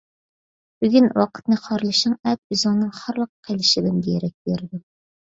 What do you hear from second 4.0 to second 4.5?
دېرەك